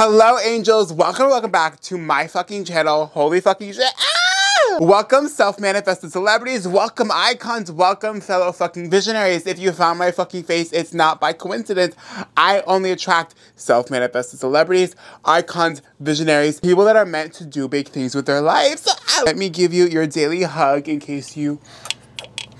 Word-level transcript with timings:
Hello, 0.00 0.38
angels. 0.38 0.92
Welcome, 0.92 1.26
welcome 1.26 1.50
back 1.50 1.80
to 1.80 1.98
my 1.98 2.28
fucking 2.28 2.66
channel. 2.66 3.06
Holy 3.06 3.40
fucking 3.40 3.72
shit. 3.72 3.92
Ah! 3.98 4.78
Welcome, 4.80 5.26
self-manifested 5.26 6.12
celebrities. 6.12 6.68
Welcome, 6.68 7.10
icons. 7.12 7.72
Welcome, 7.72 8.20
fellow 8.20 8.52
fucking 8.52 8.90
visionaries. 8.90 9.44
If 9.44 9.58
you 9.58 9.72
found 9.72 9.98
my 9.98 10.12
fucking 10.12 10.44
face, 10.44 10.72
it's 10.72 10.94
not 10.94 11.20
by 11.20 11.32
coincidence. 11.32 11.96
I 12.36 12.60
only 12.68 12.92
attract 12.92 13.34
self-manifested 13.56 14.38
celebrities, 14.38 14.94
icons, 15.24 15.82
visionaries, 15.98 16.60
people 16.60 16.84
that 16.84 16.94
are 16.94 17.04
meant 17.04 17.32
to 17.32 17.44
do 17.44 17.66
big 17.66 17.88
things 17.88 18.14
with 18.14 18.26
their 18.26 18.40
lives. 18.40 18.88
Let 19.24 19.36
me 19.36 19.48
give 19.48 19.74
you 19.74 19.86
your 19.86 20.06
daily 20.06 20.44
hug 20.44 20.88
in 20.88 21.00
case 21.00 21.36
you 21.36 21.58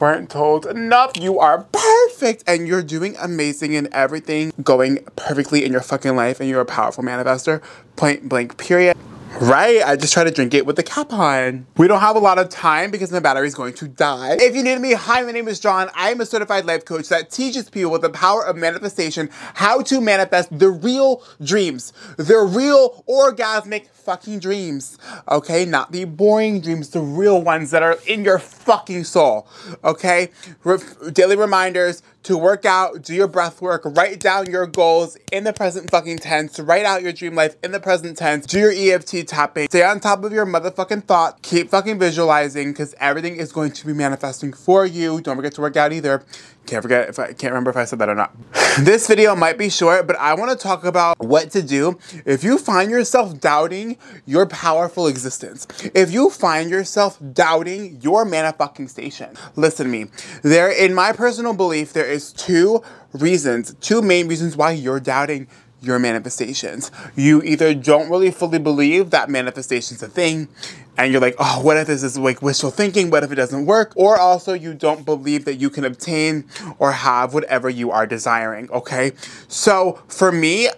weren't 0.01 0.29
told 0.29 0.67
enough. 0.67 1.13
You 1.17 1.39
are 1.39 1.63
perfect 1.63 1.98
and 2.23 2.67
you're 2.67 2.83
doing 2.83 3.17
amazing 3.21 3.77
and 3.77 3.89
everything 3.93 4.53
going 4.63 4.99
perfectly 5.17 5.65
in 5.65 5.73
your 5.73 5.81
fucking 5.81 6.17
life 6.17 6.41
and 6.41 6.49
you're 6.49 6.61
a 6.61 6.67
powerful 6.67 7.05
manifester. 7.05 7.63
Point 7.97 8.29
blank, 8.29 8.59
period. 8.59 8.97
Right, 9.41 9.83
I 9.85 9.95
just 9.95 10.15
try 10.15 10.25
to 10.25 10.33
drink 10.33 10.53
it 10.55 10.67
with 10.67 10.77
the 10.77 10.83
cap 10.83 11.13
on. 11.13 11.67
We 11.77 11.87
don't 11.87 12.01
have 12.01 12.17
a 12.17 12.19
lot 12.19 12.39
of 12.39 12.49
time 12.49 12.91
because 12.91 13.13
my 13.13 13.21
battery 13.21 13.47
is 13.47 13.55
going 13.55 13.75
to 13.75 13.87
die. 13.87 14.37
If 14.41 14.57
you 14.57 14.65
need 14.65 14.81
me, 14.81 14.95
hi, 14.95 15.23
my 15.23 15.31
name 15.31 15.47
is 15.47 15.61
John. 15.61 15.91
I 15.95 16.11
am 16.11 16.21
a 16.21 16.27
certified 16.27 16.65
life 16.65 16.85
coach 16.85 17.09
that 17.11 17.31
teaches 17.31 17.71
people 17.71 17.93
with 17.93 18.03
the 18.03 18.11
power 18.11 18.45
of 18.45 18.57
manifestation 18.57 19.29
how 19.55 19.83
to 19.83 20.01
manifest 20.01 20.59
the 20.59 20.71
real 20.71 21.23
dreams, 21.41 21.93
the 22.17 22.39
real 22.39 23.05
orgasmic 23.09 23.89
fucking 23.91 24.41
dreams. 24.41 24.99
Okay, 25.31 25.65
not 25.65 25.93
the 25.93 26.05
boring 26.07 26.61
dreams, 26.61 26.89
the 26.89 27.01
real 27.01 27.41
ones 27.41 27.71
that 27.71 27.83
are 27.83 27.99
in 28.07 28.25
your 28.25 28.39
fucking 28.39 29.05
soul. 29.05 29.47
Okay, 29.85 30.31
Re- 30.65 30.79
daily 31.13 31.37
reminders 31.37 32.03
to 32.29 32.37
work 32.37 32.67
out, 32.67 33.01
do 33.01 33.15
your 33.15 33.27
breath 33.27 33.63
work, 33.63 33.81
write 33.97 34.21
down 34.21 34.45
your 34.51 34.67
goals 34.67 35.17
in 35.33 35.45
the 35.45 35.53
present 35.55 35.91
fucking 35.91 36.19
tense, 36.19 36.61
write 36.61 36.85
out 36.85 37.03
your 37.03 37.11
dream 37.11 37.35
life 37.35 37.57
in 37.65 37.73
the 37.73 37.81
present 37.81 38.19
tense, 38.19 38.45
do 38.45 38.59
your 38.59 38.71
EFT 38.71 39.27
tapping, 39.27 39.67
stay 39.67 39.83
on 39.83 39.99
top 39.99 40.23
of 40.23 40.31
your 40.31 40.45
motherfucking 40.45 41.05
thought, 41.05 41.41
keep 41.41 41.71
fucking 41.71 41.99
visualizing 41.99 42.73
because 42.73 42.95
everything 43.01 43.37
is 43.37 43.51
going 43.51 43.73
to 43.73 43.87
be 43.87 43.95
manifesting 43.95 44.53
for 44.53 44.85
you. 44.85 45.23
Don't 45.23 45.37
forget 45.37 45.55
to 45.55 45.63
work 45.63 45.79
out 45.79 45.91
either. 45.91 46.23
Can't 46.69 46.83
forget 46.83 47.09
if 47.09 47.19
I 47.19 47.29
can't 47.29 47.53
remember 47.53 47.71
if 47.71 47.79
I 47.79 47.87
said 47.87 47.99
that 48.01 48.11
or 48.11 48.15
not. 48.15 48.37
this 48.81 49.07
video 49.07 49.35
might 49.35 49.57
be 49.57 49.71
short, 49.71 50.07
but 50.07 50.17
I 50.17 50.35
want 50.35 50.51
to 50.51 50.57
talk 50.57 50.85
about 50.85 51.19
what 51.19 51.51
to 51.53 51.63
do 51.63 51.99
if 52.27 52.45
you 52.45 52.59
find 52.59 52.91
yourself 52.91 53.41
doubting 53.41 53.97
your 54.27 54.45
powerful 54.45 55.07
existence. 55.07 55.67
If 55.95 56.13
you 56.13 56.29
find 56.29 56.69
yourself 56.69 57.19
doubting 57.33 58.03
your 58.03 58.27
fucking 58.53 58.89
station. 58.89 59.35
Listen 59.57 59.87
to 59.87 59.91
me. 59.91 60.11
There 60.43 60.71
in 60.71 60.93
my 60.93 61.13
personal 61.13 61.55
belief 61.55 61.95
there 61.95 62.05
is 62.05 62.35
two 62.35 62.83
reasons, 63.15 63.73
two 63.81 64.03
main 64.03 64.29
reasons 64.29 64.55
why 64.55 64.73
you're 64.73 65.01
doubting 65.01 65.49
your 65.81 65.99
manifestations. 65.99 66.91
You 67.15 67.43
either 67.43 67.75
don't 67.75 68.11
really 68.11 68.31
fully 68.31 68.59
believe 68.59 69.11
that 69.11 69.29
manifestation's 69.31 70.03
a 70.03 70.09
thing, 70.09 70.49
and 70.97 71.13
you're 71.13 71.21
like, 71.21 71.37
oh, 71.39 71.61
what 71.63 71.77
if 71.77 71.87
this 71.87 72.03
is 72.03 72.19
like 72.19 72.43
wishful 72.43 72.71
thinking? 72.71 73.11
What 73.11 73.23
if 73.23 73.31
it 73.31 73.37
doesn't 73.37 73.67
work? 73.67 73.93
Or 73.95 74.19
also 74.19 74.53
you 74.53 74.75
don't 74.75 75.05
believe 75.05 75.45
that 75.45 75.55
you 75.55 75.71
can 75.71 75.85
obtain 75.85 76.45
or 76.79 76.93
have 76.93 77.35
whatever 77.35 77.71
you 77.71 77.91
are 77.93 78.07
desiring, 78.07 78.71
okay? 78.71 79.13
So 79.47 80.03
for 80.09 80.33
me, 80.33 80.69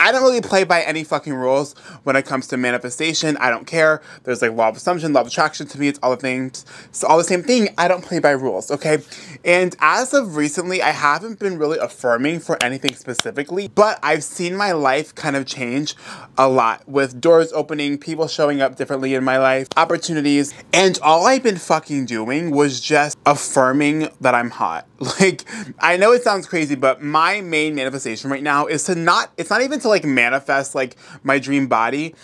I 0.00 0.12
don't 0.12 0.22
really 0.22 0.40
play 0.40 0.64
by 0.64 0.80
any 0.80 1.04
fucking 1.04 1.34
rules 1.34 1.74
when 2.04 2.16
it 2.16 2.24
comes 2.24 2.46
to 2.48 2.56
manifestation. 2.56 3.36
I 3.36 3.50
don't 3.50 3.66
care. 3.66 4.00
There's 4.24 4.40
like 4.40 4.52
law 4.52 4.70
of 4.70 4.76
assumption, 4.78 5.12
law 5.12 5.20
of 5.20 5.26
attraction 5.26 5.66
to 5.66 5.78
me. 5.78 5.88
It's 5.88 5.98
all 6.02 6.12
the 6.12 6.16
things. 6.16 6.64
It's 6.86 7.04
all 7.04 7.18
the 7.18 7.24
same 7.24 7.42
thing. 7.42 7.68
I 7.76 7.86
don't 7.86 8.02
play 8.02 8.18
by 8.18 8.30
rules, 8.30 8.70
okay? 8.70 9.02
And 9.44 9.76
as 9.78 10.14
of 10.14 10.36
recently, 10.36 10.80
I 10.80 10.92
haven't 10.92 11.38
been 11.38 11.58
really 11.58 11.76
affirming 11.76 12.40
for 12.40 12.56
anything 12.62 12.94
specifically, 12.94 13.68
but 13.68 13.98
I've 14.02 14.24
seen 14.24 14.56
my 14.56 14.72
life 14.72 15.14
kind 15.14 15.36
of 15.36 15.44
change 15.44 15.94
a 16.38 16.48
lot 16.48 16.88
with 16.88 17.20
doors 17.20 17.52
opening, 17.52 17.98
people 17.98 18.26
showing 18.26 18.62
up 18.62 18.76
differently 18.76 19.14
in 19.14 19.22
my 19.22 19.36
life, 19.36 19.68
opportunities, 19.76 20.54
and 20.72 20.98
all 21.02 21.26
I've 21.26 21.42
been 21.42 21.58
fucking 21.58 22.06
doing 22.06 22.52
was 22.52 22.80
just 22.80 23.18
affirming 23.26 24.08
that 24.22 24.34
I'm 24.34 24.48
hot. 24.48 24.86
Like, 25.20 25.44
I 25.80 25.96
know 25.96 26.12
it 26.12 26.22
sounds 26.22 26.46
crazy, 26.46 26.76
but 26.76 27.02
my 27.02 27.40
main 27.40 27.74
manifestation 27.74 28.30
right 28.30 28.42
now 28.42 28.66
is 28.66 28.84
to 28.84 28.94
not, 28.94 29.30
it's 29.36 29.50
not 29.50 29.60
even 29.60 29.80
to 29.80 29.88
like 29.90 30.04
manifest 30.04 30.74
like 30.74 30.96
my 31.22 31.38
dream 31.38 31.66
body 31.66 32.14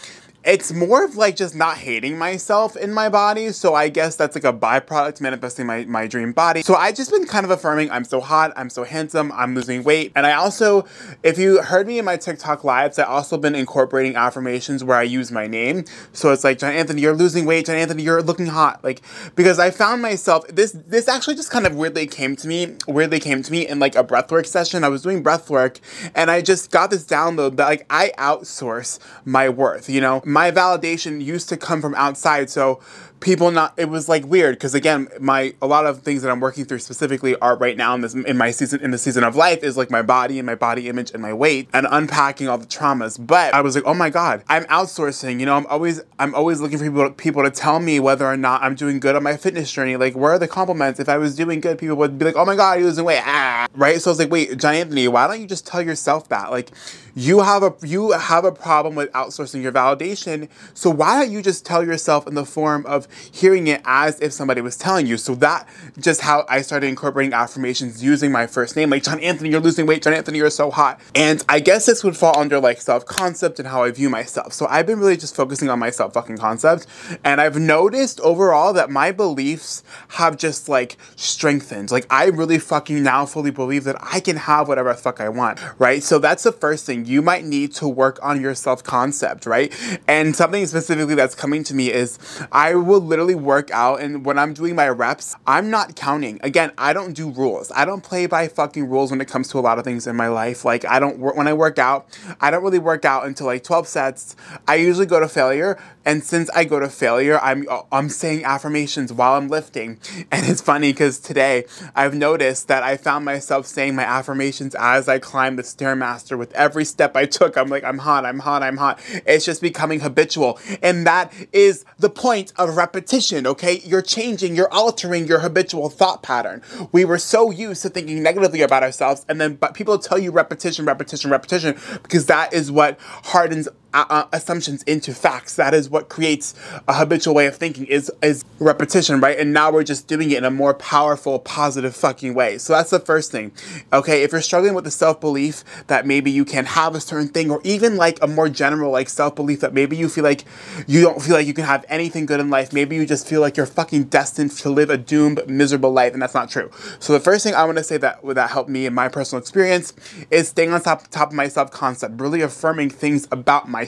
it's 0.47 0.73
more 0.73 1.05
of 1.05 1.17
like 1.17 1.35
just 1.35 1.57
not 1.57 1.77
hating 1.77 2.17
myself 2.17 2.77
in 2.77 2.95
my 2.95 3.09
body. 3.09 3.51
So 3.51 3.75
I 3.75 3.89
guess 3.89 4.15
that's 4.15 4.37
like 4.37 4.45
a 4.45 4.53
byproduct 4.53 5.21
manifesting 5.21 5.67
my, 5.67 5.85
my 5.87 6.07
dream 6.07 6.33
body. 6.33 6.63
So 6.63 6.77
I've 6.77 6.95
just 6.95 7.11
been 7.11 7.27
kind 7.27 7.45
of 7.45 7.51
affirming 7.51 7.91
I'm 7.91 8.05
so 8.05 8.21
hot, 8.21 8.53
I'm 8.55 8.71
so 8.71 8.85
handsome, 8.85 9.33
I'm 9.33 9.57
losing 9.57 9.83
weight. 9.83 10.13
And 10.15 10.25
I 10.25 10.35
also, 10.35 10.87
if 11.25 11.37
you 11.37 11.61
heard 11.63 11.89
me 11.89 11.99
in 11.99 12.05
my 12.05 12.17
TikTok 12.17 12.63
lives, 12.63 12.97
I 13.01 13.03
also 13.03 13.37
been 13.37 13.57
incorporating 13.57 14.15
affirmations 14.15 14.85
where 14.85 14.97
I 14.97 15.03
use 15.03 15.33
my 15.33 15.49
name. 15.49 15.85
So 16.13 16.31
it's 16.31 16.45
like, 16.45 16.59
John 16.59 16.73
Anthony, 16.73 17.03
you're 17.03 17.17
losing 17.17 17.45
weight. 17.45 17.67
John 17.67 17.75
Anthony, 17.75 18.05
you're 18.05 18.23
looking 18.23 18.47
hot. 18.47 18.85
Like, 18.85 19.03
because 19.35 19.59
I 19.59 19.73
found 19.73 20.01
myself, 20.01 20.47
this, 20.47 20.71
this 20.87 21.09
actually 21.09 21.35
just 21.35 21.51
kind 21.51 21.67
of 21.67 21.75
weirdly 21.75 22.07
came 22.07 22.37
to 22.37 22.47
me, 22.47 22.77
weirdly 22.87 23.19
came 23.19 23.43
to 23.43 23.51
me 23.51 23.67
in 23.67 23.81
like 23.81 23.97
a 23.97 24.05
breathwork 24.05 24.47
session. 24.47 24.85
I 24.85 24.91
was 24.91 25.03
doing 25.03 25.25
breathwork 25.25 25.81
and 26.15 26.31
I 26.31 26.41
just 26.41 26.71
got 26.71 26.91
this 26.91 27.05
download 27.05 27.57
that 27.57 27.67
like 27.67 27.85
I 27.91 28.13
outsource 28.17 29.01
my 29.25 29.49
worth, 29.49 29.91
you 29.91 30.01
know? 30.01 30.23
Validation 30.53 31.23
used 31.23 31.49
to 31.49 31.57
come 31.57 31.81
from 31.81 31.95
outside. 31.95 32.51
So 32.51 32.81
people 33.21 33.51
not 33.51 33.73
it 33.77 33.89
was 33.89 34.09
like 34.09 34.25
weird 34.27 34.55
because 34.55 34.75
again 34.75 35.09
my 35.19 35.55
a 35.63 35.67
lot 35.67 35.87
of 35.87 36.03
things 36.03 36.23
that 36.23 36.31
i'm 36.31 36.41
working 36.41 36.65
through 36.65 36.79
specifically 36.79 37.35
are 37.37 37.57
right 37.57 37.77
now 37.77 37.95
in 37.95 38.03
this 38.03 38.15
in 38.15 38.37
my 38.37 38.51
season 38.51 38.81
in 38.81 38.91
the 38.91 38.99
season 38.99 39.25
of 39.25 39.35
life 39.35 39.63
is 39.63 39.77
like 39.77 39.91
my 39.91 40.03
body 40.03 40.39
and 40.39 40.45
my 40.45 40.55
body 40.55 40.89
image 40.89 41.11
and 41.13 41.23
my 41.23 41.33
weight 41.33 41.69
and 41.73 41.87
unpacking 41.91 42.47
all 42.47 42.59
the 42.59 42.67
traumas 42.67 43.19
but 43.25 43.55
i 43.55 43.61
was 43.61 43.75
like 43.75 43.85
oh 43.87 43.95
my 43.95 44.11
god 44.11 44.43
i'm 44.49 44.65
outsourcing 44.65 45.41
you 45.41 45.47
know 45.47 45.57
i'm 45.57 45.67
always 45.67 46.03
i'm 46.19 46.35
always 46.35 46.61
looking 46.61 46.79
for 46.79 46.85
people 46.85 47.11
people 47.13 47.43
to 47.43 47.51
tell 47.51 47.81
me 47.81 47.99
whether 47.99 48.27
or 48.27 48.37
not 48.37 48.63
i'm 48.63 48.75
doing 48.75 49.01
good 49.01 49.17
on 49.17 49.23
my 49.23 49.37
fitness 49.37 49.73
journey 49.73 49.97
like 49.97 50.15
where 50.15 50.33
are 50.33 50.39
the 50.39 50.49
compliments 50.49 51.01
if 51.01 51.09
i 51.09 51.17
was 51.17 51.35
doing 51.35 51.61
good 51.61 51.79
people 51.79 51.97
would 51.97 52.19
be 52.19 52.27
like 52.27 52.37
oh 52.37 52.45
my 52.45 52.55
god 52.55 52.79
you're 52.79 52.89
losing 52.89 53.05
weight 53.05 53.23
ah 53.25 53.67
right 53.75 54.01
so 54.01 54.11
i 54.11 54.13
was 54.13 54.19
like 54.19 54.31
wait 54.31 54.57
john 54.59 54.75
anthony 54.75 55.09
why 55.09 55.27
don't 55.27 55.41
you 55.41 55.47
just 55.47 55.67
tell 55.67 55.81
yourself 55.81 56.29
that 56.29 56.51
like 56.51 56.71
you 57.15 57.41
have 57.41 57.63
a 57.63 57.75
you 57.83 58.11
have 58.13 58.45
a 58.45 58.53
problem 58.53 58.95
with 58.95 59.11
outsourcing 59.13 59.63
your 59.63 59.73
validation 59.73 60.26
so 60.75 60.91
why 60.91 61.21
don't 61.21 61.33
you 61.33 61.43
just 61.43 61.65
tell 61.65 61.85
yourself 61.85 62.27
in 62.27 62.35
the 62.35 62.45
form 62.45 62.85
of 62.87 63.09
hearing 63.33 63.67
it 63.67 63.81
as 63.85 64.21
if 64.21 64.33
somebody 64.33 64.61
was 64.61 64.77
telling 64.77 65.07
you? 65.07 65.17
So 65.17 65.35
that 65.37 65.69
just 65.99 66.21
how 66.21 66.45
i 66.49 66.61
started 66.63 66.87
incorporating 66.87 67.33
affirmations 67.33 68.03
using 68.03 68.33
my 68.33 68.47
first 68.47 68.77
name. 68.77 68.91
Like 68.91 69.03
john 69.03 69.21
anthony 69.21 69.51
you're 69.51 69.61
losing 69.61 69.87
weight. 69.87 70.03
John 70.03 70.13
anthony 70.13 70.39
you're 70.39 70.51
so 70.51 70.71
hot. 70.71 71.01
And 71.15 71.45
i 71.49 71.61
guess 71.61 71.87
this 71.87 72.03
would 72.05 72.17
fall 72.17 72.39
under 72.39 72.61
like 72.61 72.81
self-concept 72.81 73.59
and 73.59 73.69
how 73.69 73.83
i 73.85 73.91
view 73.91 74.11
myself. 74.11 74.53
So 74.53 74.67
i've 74.69 74.87
been 74.87 74.99
really 74.99 75.17
just 75.17 75.35
focusing 75.35 75.69
on 75.69 75.79
my 75.79 75.91
self 75.91 76.13
fucking 76.15 76.39
concept. 76.39 76.87
And 77.25 77.41
i've 77.41 77.59
noticed 77.59 78.21
overall 78.21 78.73
that 78.73 78.91
my 78.91 79.13
beliefs 79.13 79.83
have 80.09 80.37
just 80.37 80.69
like 80.69 80.97
strengthened. 81.17 81.91
Like 81.91 82.07
i 82.11 82.27
really 82.27 82.59
fucking 82.59 83.03
now 83.03 83.27
fully 83.27 83.51
believe 83.51 83.85
that 83.85 83.97
i 84.01 84.21
can 84.21 84.37
have 84.37 84.69
whatever 84.69 84.93
the 84.93 84.99
fuck 84.99 85.21
i 85.21 85.29
want 85.29 85.61
right? 85.79 86.03
So 86.03 86.19
that's 86.19 86.43
the 86.43 86.53
first 86.53 86.87
thing. 86.87 87.05
You 87.05 87.23
might 87.23 87.45
need 87.45 87.73
to 87.75 87.89
work 87.89 88.19
on 88.23 88.41
your 88.41 88.55
self 88.55 88.83
concept, 88.83 89.47
right? 89.47 89.73
And 90.09 90.37
something 90.37 90.65
specifically 90.67 91.15
that's 91.15 91.35
coming 91.35 91.65
to 91.65 91.75
me 91.75 91.93
is 91.93 92.19
I 92.53 92.75
will 92.75 93.01
literally 93.01 93.35
work 93.35 93.71
out, 93.71 94.01
and 94.01 94.25
when 94.25 94.39
I'm 94.39 94.55
doing 94.55 94.77
my 94.77 94.89
reps, 94.89 95.35
I'm 95.47 95.71
not 95.71 95.97
counting. 95.97 96.39
Again, 96.43 96.73
I 96.79 96.93
don't 96.93 97.13
do 97.13 97.31
rules. 97.31 97.73
I 97.75 97.85
don't 97.85 98.03
play 98.03 98.27
by 98.27 98.49
fucking 98.49 98.89
rules 98.89 99.11
when 99.11 99.21
it 99.21 99.29
comes 99.29 99.49
to 99.49 99.59
a 99.59 99.61
lot 99.61 99.79
of 99.79 99.85
things 99.85 100.07
in 100.07 100.15
my 100.15 100.29
life. 100.29 100.65
Like, 100.65 100.85
I 100.85 101.01
don't, 101.01 101.19
when 101.19 101.49
I 101.49 101.53
work 101.53 101.79
out, 101.79 102.07
I 102.41 102.51
don't 102.51 102.63
really 102.63 102.79
work 102.79 103.05
out 103.05 103.27
until 103.27 103.47
like 103.47 103.65
12 103.65 103.89
sets. 103.89 104.37
I 104.69 104.77
usually 104.77 105.07
go 105.07 105.19
to 105.19 105.29
failure, 105.29 105.79
and 106.05 106.23
since 106.23 106.49
I 106.51 106.65
go 106.65 106.79
to 106.79 106.89
failure, 106.89 107.41
I'm, 107.41 107.67
uh, 107.69 107.83
I'm 107.91 108.09
saying 108.09 108.45
affirmations 108.45 109.13
while 109.13 109.35
I'm 109.35 109.49
lifting. 109.49 109.99
And 110.37 110.45
it's 110.47 110.61
funny 110.61 110.93
because 110.93 111.19
today 111.19 111.65
I've 111.95 112.15
noticed 112.15 112.69
that 112.69 112.83
I 112.83 112.97
found 112.97 113.25
myself 113.25 113.65
saying 113.67 113.95
my 113.95 114.03
affirmations 114.03 114.75
as 114.75 115.09
I 115.09 115.19
climb 115.19 115.57
the 115.57 115.63
Stairmaster 115.63 116.37
with 116.37 116.53
every 116.53 116.85
step 116.85 117.17
I 117.17 117.27
took, 117.27 117.57
I'm 117.57 117.69
like, 117.69 117.85
I'm 117.85 117.99
hot, 117.99 118.27
I'm 118.27 118.41
hot, 118.41 118.63
I'm 118.63 118.77
hot. 118.77 119.01
It's 119.25 119.45
just 119.45 119.63
becoming 119.63 119.96
habitual. 120.01 120.59
And 120.83 121.07
that 121.07 121.33
is 121.53 121.85
the 121.99 122.11
point 122.11 122.53
of 122.57 122.77
repetition, 122.77 123.47
okay? 123.47 123.81
You're 123.85 124.03
changing, 124.03 124.57
you're 124.57 124.73
altering 124.73 125.27
your 125.27 125.41
habitual 125.41 125.91
thought 125.91 126.23
pattern. 126.23 126.63
We 126.93 127.05
were 127.05 127.19
so 127.19 127.51
used 127.51 127.83
to 127.83 127.89
thinking 127.89 128.23
negatively 128.23 128.63
about 128.63 128.83
ourselves, 128.83 129.25
and 129.29 129.41
then 129.41 129.55
but 129.55 129.75
people 129.75 129.99
tell 129.99 130.19
you 130.19 130.31
repetition, 130.31 130.85
repetition, 130.85 131.31
repetition, 131.31 131.77
because 132.03 132.27
that 132.27 132.53
is 132.53 132.71
what 132.71 132.99
hardens 133.01 133.69
uh, 134.09 134.27
assumptions 134.33 134.83
into 134.85 135.15
facts. 135.15 135.57
That 135.57 135.75
is 135.75 135.89
what 135.89 136.09
creates 136.09 136.55
a 136.89 136.95
habitual 136.95 137.35
way 137.35 137.47
of 137.47 137.57
thinking 137.57 137.87
is 137.87 138.11
is 138.23 138.45
repetition, 138.59 139.21
right? 139.21 139.39
And 139.39 139.53
now 139.53 139.71
we're 139.71 139.85
just 139.85 140.07
doing 140.07 140.31
it 140.31 140.39
in 140.39 140.45
a 140.45 140.51
more 140.51 140.75
powerful, 140.75 141.39
positive 141.39 141.95
fucking 141.95 142.35
way. 142.35 142.59
So 142.59 142.73
that's 142.73 142.91
the 142.91 143.01
first 143.01 143.33
thing. 143.33 143.53
Okay, 143.93 144.23
if 144.23 144.33
you're 144.33 144.41
struggling 144.41 144.75
with 144.75 144.85
the 144.85 144.91
self 144.91 145.21
belief 145.21 145.65
that 145.87 146.07
maybe 146.07 146.31
you 146.31 146.45
can 146.45 146.65
have 146.67 146.95
a 146.95 147.01
certain 147.01 147.29
thing, 147.29 147.51
or 147.51 147.61
even 147.65 147.97
like 147.97 148.19
a 148.23 148.27
more 148.27 148.49
general 148.49 148.91
like 148.91 149.09
self 149.09 149.35
belief 149.35 149.61
that 149.61 149.75
maybe 149.75 149.97
you 149.97 150.09
feel 150.09 150.25
like 150.25 150.45
you 150.87 151.01
don't 151.01 151.23
feel 151.23 151.35
like 151.35 151.47
you 151.47 151.55
can 151.55 151.65
have 151.65 151.85
anything 151.89 152.27
good 152.27 152.41
in 152.41 152.51
life. 152.51 152.73
Maybe 152.73 152.97
you 152.97 153.07
just 153.07 153.27
feel 153.29 153.41
like 153.41 153.57
you're 153.57 153.67
fucking 153.67 154.05
destined 154.05 154.53
to 154.53 154.71
live 154.71 154.91
a 154.91 154.97
doomed, 154.97 155.49
miserable 155.49 155.93
life, 155.93 156.13
and 156.13 156.23
that's 156.23 156.35
not 156.35 156.51
true. 156.51 156.71
So 156.99 157.13
the 157.13 157.21
first 157.21 157.45
thing 157.45 157.55
I 157.55 157.65
want 157.65 157.79
to 157.79 157.85
say 157.85 157.97
that 157.99 158.21
that 158.23 158.51
helped 158.51 158.71
me 158.71 158.87
in 158.87 158.95
my 158.95 159.09
personal 159.09 159.41
experience 159.41 159.93
is 160.31 160.49
staying 160.49 160.73
on 160.73 160.81
top 160.83 161.09
top 161.09 161.29
of 161.29 161.35
my 161.35 161.49
self 161.49 161.71
concept, 161.71 162.21
really 162.21 162.43
affirming 162.43 162.91
things 162.91 163.27
about 163.31 163.69
myself, 163.69 163.86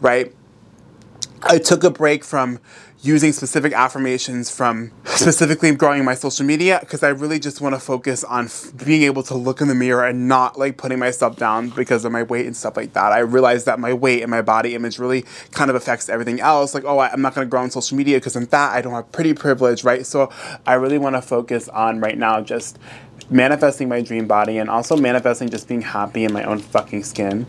right? 0.00 0.34
I 1.42 1.58
took 1.58 1.82
a 1.82 1.90
break 1.90 2.24
from 2.24 2.60
using 3.02 3.32
specific 3.32 3.72
affirmations 3.72 4.48
from 4.48 4.92
specifically 5.04 5.74
growing 5.74 6.04
my 6.04 6.14
social 6.14 6.46
media 6.46 6.78
because 6.80 7.02
I 7.02 7.08
really 7.08 7.40
just 7.40 7.60
want 7.60 7.74
to 7.74 7.80
focus 7.80 8.22
on 8.22 8.44
f- 8.44 8.72
being 8.84 9.02
able 9.02 9.24
to 9.24 9.34
look 9.34 9.60
in 9.60 9.66
the 9.66 9.74
mirror 9.74 10.06
and 10.06 10.28
not 10.28 10.56
like 10.56 10.76
putting 10.76 11.00
myself 11.00 11.36
down 11.36 11.70
because 11.70 12.04
of 12.04 12.12
my 12.12 12.22
weight 12.22 12.46
and 12.46 12.56
stuff 12.56 12.76
like 12.76 12.92
that. 12.92 13.10
I 13.12 13.18
realized 13.18 13.66
that 13.66 13.80
my 13.80 13.92
weight 13.92 14.22
and 14.22 14.30
my 14.30 14.40
body 14.40 14.76
image 14.76 15.00
really 15.00 15.24
kind 15.50 15.68
of 15.68 15.74
affects 15.74 16.08
everything 16.08 16.40
else. 16.40 16.74
Like, 16.74 16.84
oh, 16.84 16.98
I, 16.98 17.10
I'm 17.10 17.20
not 17.20 17.34
going 17.34 17.44
to 17.44 17.50
grow 17.50 17.62
on 17.62 17.70
social 17.70 17.96
media 17.96 18.18
because 18.18 18.36
I'm 18.36 18.46
fat. 18.46 18.72
I 18.72 18.80
don't 18.80 18.94
have 18.94 19.10
pretty 19.10 19.34
privilege, 19.34 19.82
right? 19.82 20.06
So 20.06 20.30
I 20.64 20.74
really 20.74 20.98
want 20.98 21.16
to 21.16 21.22
focus 21.22 21.68
on 21.68 21.98
right 21.98 22.16
now 22.16 22.40
just 22.40 22.78
manifesting 23.30 23.88
my 23.88 24.00
dream 24.00 24.28
body 24.28 24.58
and 24.58 24.70
also 24.70 24.96
manifesting 24.96 25.48
just 25.48 25.66
being 25.66 25.82
happy 25.82 26.24
in 26.24 26.32
my 26.32 26.44
own 26.44 26.58
fucking 26.58 27.02
skin 27.02 27.46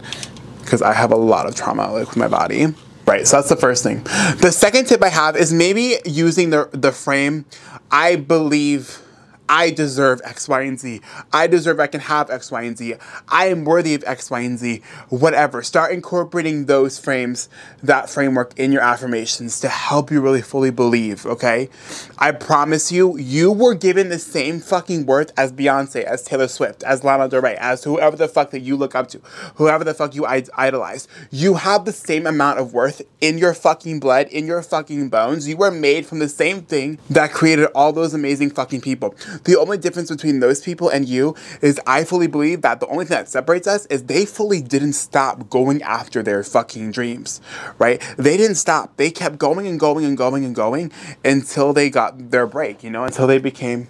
because 0.63 0.81
I 0.81 0.93
have 0.93 1.11
a 1.11 1.15
lot 1.15 1.47
of 1.47 1.55
trauma 1.55 1.91
like 1.91 2.07
with 2.07 2.17
my 2.17 2.27
body. 2.27 2.67
Right, 3.05 3.27
so 3.27 3.37
that's 3.37 3.49
the 3.49 3.57
first 3.57 3.83
thing. 3.83 4.03
The 4.03 4.51
second 4.51 4.87
tip 4.87 5.03
I 5.03 5.09
have 5.09 5.35
is 5.35 5.51
maybe 5.53 5.97
using 6.05 6.51
the 6.51 6.69
the 6.71 6.91
frame 6.91 7.45
I 7.91 8.15
believe 8.15 9.01
I 9.49 9.71
deserve 9.71 10.21
X, 10.23 10.47
Y, 10.47 10.61
and 10.61 10.79
Z. 10.79 11.01
I 11.31 11.47
deserve 11.47 11.79
I 11.79 11.87
can 11.87 11.99
have 12.01 12.29
X, 12.29 12.51
Y, 12.51 12.61
and 12.61 12.77
Z. 12.77 12.95
I 13.27 13.47
am 13.47 13.65
worthy 13.65 13.93
of 13.93 14.03
X, 14.05 14.31
Y, 14.31 14.39
and 14.39 14.57
Z. 14.57 14.81
Whatever. 15.09 15.61
Start 15.63 15.91
incorporating 15.91 16.65
those 16.65 16.97
frames, 16.97 17.49
that 17.81 18.09
framework 18.09 18.57
in 18.57 18.71
your 18.71 18.81
affirmations 18.81 19.59
to 19.59 19.67
help 19.69 20.11
you 20.11 20.21
really 20.21 20.41
fully 20.41 20.71
believe, 20.71 21.25
okay? 21.25 21.69
I 22.17 22.31
promise 22.31 22.91
you, 22.91 23.17
you 23.17 23.51
were 23.51 23.75
given 23.75 24.09
the 24.09 24.19
same 24.19 24.59
fucking 24.59 25.05
worth 25.05 25.31
as 25.37 25.51
Beyonce, 25.51 26.03
as 26.03 26.23
Taylor 26.23 26.47
Swift, 26.47 26.83
as 26.83 27.03
Lana 27.03 27.27
Del 27.27 27.41
Rey, 27.41 27.55
as 27.57 27.83
whoever 27.83 28.15
the 28.15 28.27
fuck 28.27 28.51
that 28.51 28.61
you 28.61 28.75
look 28.77 28.95
up 28.95 29.09
to, 29.09 29.21
whoever 29.55 29.83
the 29.83 29.93
fuck 29.93 30.15
you 30.15 30.25
idolize. 30.25 31.07
You 31.31 31.55
have 31.55 31.85
the 31.85 31.91
same 31.91 32.25
amount 32.25 32.59
of 32.59 32.73
worth 32.73 33.01
in 33.19 33.37
your 33.37 33.53
fucking 33.53 33.99
blood, 33.99 34.27
in 34.27 34.47
your 34.47 34.61
fucking 34.61 35.09
bones. 35.09 35.47
You 35.47 35.57
were 35.57 35.71
made 35.71 36.05
from 36.05 36.19
the 36.19 36.29
same 36.29 36.61
thing 36.61 36.99
that 37.09 37.31
created 37.31 37.67
all 37.75 37.91
those 37.91 38.13
amazing 38.13 38.51
fucking 38.51 38.81
people. 38.81 39.15
The 39.43 39.57
only 39.57 39.77
difference 39.77 40.09
between 40.09 40.39
those 40.39 40.61
people 40.61 40.89
and 40.89 41.07
you 41.07 41.35
is 41.61 41.79
I 41.85 42.03
fully 42.03 42.27
believe 42.27 42.61
that 42.61 42.79
the 42.79 42.87
only 42.87 43.05
thing 43.05 43.17
that 43.17 43.29
separates 43.29 43.67
us 43.67 43.85
is 43.87 44.03
they 44.03 44.25
fully 44.25 44.61
didn't 44.61 44.93
stop 44.93 45.49
going 45.49 45.81
after 45.81 46.23
their 46.23 46.43
fucking 46.43 46.91
dreams, 46.91 47.41
right? 47.77 48.01
They 48.17 48.37
didn't 48.37 48.55
stop. 48.55 48.95
They 48.97 49.11
kept 49.11 49.37
going 49.37 49.67
and 49.67 49.79
going 49.79 50.05
and 50.05 50.17
going 50.17 50.45
and 50.45 50.55
going 50.55 50.91
until 51.23 51.73
they 51.73 51.89
got 51.89 52.31
their 52.31 52.47
break, 52.47 52.83
you 52.83 52.89
know, 52.89 53.03
until 53.03 53.27
they 53.27 53.39
became 53.39 53.87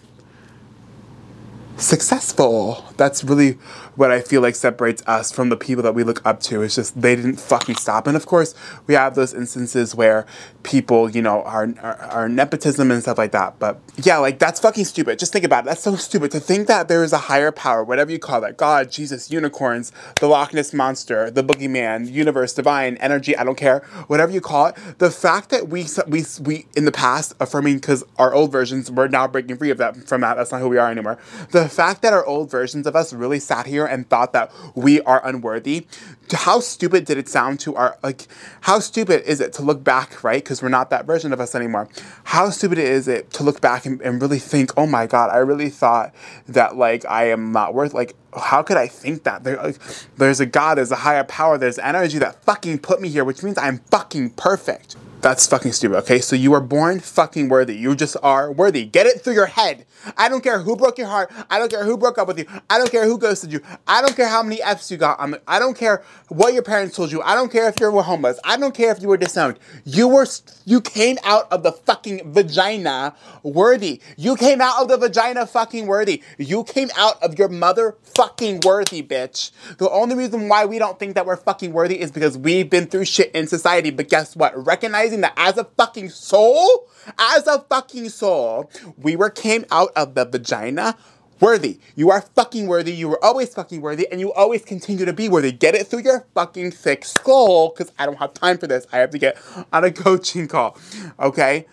successful. 1.78 2.86
That's 2.98 3.24
really 3.24 3.54
what 3.96 4.12
I 4.12 4.22
feel 4.22 4.42
like 4.42 4.56
separates 4.56 5.04
us 5.08 5.32
from 5.32 5.50
the 5.50 5.58
people 5.58 5.84
that 5.84 5.94
we 5.94 6.04
look 6.04 6.26
up 6.26 6.40
to. 6.42 6.62
It's 6.62 6.76
just 6.76 7.00
they 7.00 7.16
didn't 7.16 7.38
fucking 7.38 7.76
stop. 7.76 8.08
And 8.08 8.16
of 8.16 8.26
course, 8.26 8.56
we 8.88 8.94
have 8.94 9.16
those 9.16 9.34
instances 9.34 9.96
where 9.96 10.26
people, 10.64 11.10
you 11.10 11.22
know, 11.22 11.44
are, 11.44 11.74
are, 11.82 11.98
are 11.98 12.30
nepotism 12.30 12.92
and 12.92 13.02
stuff 13.02 13.18
like 13.18 13.32
that. 13.32 13.60
But 13.60 13.80
yeah, 13.98 14.18
like 14.18 14.40
that's 14.40 14.60
fucking 14.60 14.86
stupid. 14.86 15.20
Just 15.20 15.34
think 15.34 15.46
about 15.46 15.64
it. 15.64 15.68
That's 15.68 15.84
so 15.84 15.96
stupid 15.96 16.32
to 16.32 16.40
think 16.40 16.68
that 16.68 16.88
there 16.88 17.04
is 17.04 17.14
a 17.14 17.18
higher 17.18 17.52
power, 17.52 17.84
whatever 17.84 18.12
you 18.12 18.20
call 18.20 18.42
that 18.42 18.58
God, 18.58 18.92
Jesus, 18.92 19.32
unicorns, 19.32 19.92
the 20.20 20.28
Loch 20.28 20.54
Ness 20.54 20.74
monster, 20.74 21.30
the 21.30 21.44
boogeyman, 21.44 22.12
universe, 22.12 22.54
divine, 22.54 22.98
energy. 22.98 23.36
I 23.38 23.44
don't 23.44 23.58
care, 23.58 23.80
whatever 24.08 24.32
you 24.32 24.42
call 24.42 24.68
it. 24.68 24.76
The 24.98 25.12
fact 25.12 25.50
that 25.50 25.70
we 25.70 25.86
we 26.08 26.26
we 26.42 26.68
in 26.76 26.86
the 26.86 26.92
past 26.92 27.34
affirming 27.40 27.76
because 27.76 28.04
our 28.18 28.34
old 28.34 28.52
versions 28.52 28.90
we're 28.92 29.08
now 29.08 29.28
breaking 29.28 29.58
free 29.58 29.70
of 29.70 29.78
that 29.78 30.08
from 30.08 30.22
that. 30.22 30.36
That's 30.36 30.52
not 30.52 30.62
who 30.62 30.70
we 30.70 30.78
are 30.78 30.90
anymore. 30.90 31.20
The 31.52 31.70
fact 31.70 32.02
that 32.02 32.14
our 32.14 32.26
old 32.26 32.50
versions 32.50 32.83
of 32.88 32.96
us 32.96 33.14
really 33.14 33.40
sat 33.40 33.66
here 33.66 33.86
and 33.86 34.10
thought 34.10 34.34
that 34.34 34.52
we 34.76 35.02
are 35.02 35.26
unworthy, 35.26 35.88
how 36.32 36.60
stupid 36.60 37.06
did 37.06 37.18
it 37.18 37.30
sound 37.30 37.60
to 37.62 37.76
our, 37.76 37.98
like, 38.04 38.28
how 38.62 38.80
stupid 38.80 39.24
is 39.24 39.40
it 39.40 39.54
to 39.54 39.62
look 39.62 39.84
back, 39.84 40.24
right? 40.24 40.44
Because 40.44 40.62
we're 40.62 40.70
not 40.70 40.90
that 40.90 41.06
version 41.06 41.34
of 41.34 41.40
us 41.40 41.56
anymore. 41.56 41.90
How 42.26 42.50
stupid 42.50 42.78
is 42.78 43.08
it 43.08 43.32
to 43.34 43.44
look 43.44 43.62
back 43.62 43.86
and, 43.86 44.02
and 44.02 44.22
really 44.22 44.40
think, 44.40 44.72
oh 44.78 44.88
my 44.88 45.08
God, 45.08 45.30
I 45.32 45.38
really 45.38 45.70
thought 45.70 46.14
that, 46.48 46.76
like, 46.76 47.06
I 47.06 47.30
am 47.30 47.52
not 47.52 47.74
worth, 47.74 47.94
like, 47.94 48.16
how 48.36 48.64
could 48.64 48.78
I 48.78 48.88
think 48.88 49.24
that? 49.24 49.44
There, 49.44 49.58
like, 49.58 49.78
there's 50.18 50.40
a 50.40 50.46
God, 50.46 50.78
there's 50.78 50.92
a 50.92 50.98
higher 50.98 51.24
power, 51.24 51.58
there's 51.58 51.80
energy 51.80 52.20
that 52.20 52.44
fucking 52.44 52.80
put 52.80 53.02
me 53.02 53.10
here, 53.10 53.24
which 53.24 53.44
means 53.44 53.58
I'm 53.58 53.80
fucking 53.92 54.32
perfect. 54.32 54.96
That's 55.24 55.48
fucking 55.48 55.72
stupid, 55.72 55.96
okay? 56.00 56.20
So 56.20 56.36
you 56.36 56.52
are 56.52 56.60
born 56.60 57.00
fucking 57.00 57.48
worthy. 57.48 57.78
You 57.78 57.96
just 57.96 58.18
are 58.22 58.52
worthy. 58.52 58.84
Get 58.84 59.06
it 59.08 59.22
through 59.22 59.36
your 59.36 59.46
head. 59.46 59.86
I 60.18 60.28
don't 60.28 60.44
care 60.44 60.60
who 60.60 60.76
broke 60.76 60.98
your 60.98 61.08
heart. 61.08 61.32
I 61.50 61.60
don't 61.60 61.72
care 61.72 61.86
who 61.86 61.98
broke 61.98 62.18
up 62.18 62.28
with 62.28 62.40
you. 62.40 62.46
I 62.70 62.78
don't 62.78 62.92
care 62.92 63.06
who 63.06 63.18
ghosted 63.18 63.54
you. 63.54 63.62
I 63.88 64.02
don't 64.02 64.18
care 64.18 64.28
how 64.28 64.44
many 64.44 64.62
F's 64.62 64.92
you 64.92 64.98
got 64.98 65.18
the, 65.20 65.42
I 65.48 65.60
don't 65.60 65.78
care 65.78 66.04
what 66.28 66.54
your 66.54 66.62
parents 66.62 66.98
told 66.98 67.10
you. 67.10 67.22
I 67.22 67.36
don't 67.36 67.50
care 67.50 67.70
if 67.70 67.80
you 67.80 67.90
were 67.90 68.04
homeless. 68.04 68.38
I 68.44 68.58
don't 68.58 68.76
care 68.76 68.92
if 68.92 69.02
you 69.02 69.08
were 69.08 69.16
disowned. 69.16 69.60
You 69.86 70.10
were 70.10 70.28
you 70.66 70.82
came 70.82 71.18
out 71.24 71.50
of 71.54 71.64
the 71.64 71.72
fucking 71.72 72.34
vagina 72.34 73.16
worthy. 73.44 74.02
You 74.18 74.36
came 74.36 74.60
out 74.60 74.82
of 74.82 74.90
the 74.90 74.98
vagina 74.98 75.48
fucking 75.48 75.88
worthy. 75.88 76.22
You 76.38 76.66
came 76.66 76.90
out 76.98 77.24
of 77.24 77.40
your 77.40 77.48
mother 77.48 77.96
fucking 78.04 78.60
worthy, 78.66 79.02
bitch. 79.02 79.52
The 79.78 79.90
only 79.90 80.16
reason 80.16 80.50
why 80.50 80.66
we 80.66 80.80
don't 80.80 81.00
think 81.00 81.16
that 81.16 81.26
we're 81.26 81.38
fucking 81.38 81.72
worthy 81.72 82.02
is 82.02 82.12
because 82.12 82.38
we've 82.38 82.70
been 82.70 82.88
through 82.88 83.06
shit 83.06 83.32
in 83.32 83.48
society. 83.48 83.90
But 83.90 84.10
guess 84.10 84.36
what? 84.36 84.54
Recognize 84.66 85.13
realizing 85.14 85.22
that 85.22 85.34
as 85.38 85.58
a 85.58 85.66
fucking 85.78 86.10
soul, 86.10 86.88
as 87.18 87.48
a 87.48 87.60
fucking 87.70 88.10
soul, 88.10 88.70
we 88.98 89.16
were 89.16 89.30
came 89.30 89.66
out 89.72 89.92
of 89.96 90.16
the 90.16 90.26
vagina 90.26 90.96
worthy. 91.40 91.80
You 91.96 92.10
are 92.12 92.22
fucking 92.22 92.68
worthy. 92.68 92.94
You 92.94 93.10
were 93.10 93.24
always 93.24 93.54
fucking 93.54 93.82
worthy, 93.82 94.08
and 94.12 94.20
you 94.20 94.32
always 94.34 94.64
continue 94.64 95.06
to 95.06 95.14
be 95.14 95.30
worthy. 95.30 95.52
Get 95.52 95.76
it 95.76 95.88
through 95.88 96.04
your 96.04 96.26
fucking 96.34 96.72
thick 96.72 97.06
skull, 97.06 97.70
because 97.70 97.92
I 98.00 98.06
don't 98.06 98.18
have 98.18 98.34
time 98.34 98.58
for 98.58 98.68
this. 98.68 98.88
I 98.92 99.00
have 99.00 99.12
to 99.12 99.18
get 99.18 99.38
on 99.72 99.84
a 99.84 99.92
coaching 100.06 100.48
call. 100.48 100.78
Okay? 101.20 101.66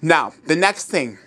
Now, 0.00 0.32
the 0.46 0.56
next 0.56 0.86
thing 0.86 1.18